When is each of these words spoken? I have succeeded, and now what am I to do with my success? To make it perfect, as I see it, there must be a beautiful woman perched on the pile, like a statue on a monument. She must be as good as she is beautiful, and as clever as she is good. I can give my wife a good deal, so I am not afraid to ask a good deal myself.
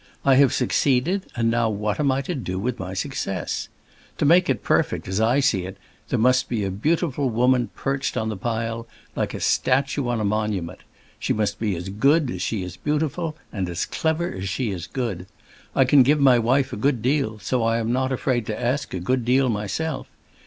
I 0.25 0.33
have 0.37 0.51
succeeded, 0.51 1.27
and 1.35 1.51
now 1.51 1.69
what 1.69 1.99
am 1.99 2.11
I 2.11 2.23
to 2.23 2.33
do 2.33 2.57
with 2.57 2.79
my 2.79 2.95
success? 2.95 3.69
To 4.17 4.25
make 4.25 4.49
it 4.49 4.63
perfect, 4.63 5.07
as 5.07 5.21
I 5.21 5.41
see 5.41 5.67
it, 5.67 5.77
there 6.09 6.17
must 6.17 6.49
be 6.49 6.63
a 6.63 6.71
beautiful 6.71 7.29
woman 7.29 7.69
perched 7.75 8.17
on 8.17 8.27
the 8.29 8.35
pile, 8.35 8.87
like 9.15 9.35
a 9.35 9.39
statue 9.39 10.07
on 10.07 10.19
a 10.19 10.25
monument. 10.25 10.79
She 11.19 11.33
must 11.33 11.59
be 11.59 11.75
as 11.75 11.89
good 11.89 12.31
as 12.31 12.41
she 12.41 12.63
is 12.63 12.77
beautiful, 12.77 13.37
and 13.53 13.69
as 13.69 13.85
clever 13.85 14.33
as 14.33 14.49
she 14.49 14.71
is 14.71 14.87
good. 14.87 15.27
I 15.75 15.85
can 15.85 16.01
give 16.01 16.19
my 16.19 16.39
wife 16.39 16.73
a 16.73 16.77
good 16.77 17.03
deal, 17.03 17.37
so 17.37 17.61
I 17.61 17.77
am 17.77 17.93
not 17.93 18.11
afraid 18.11 18.47
to 18.47 18.59
ask 18.59 18.95
a 18.95 18.99
good 18.99 19.23
deal 19.23 19.49
myself. 19.49 20.07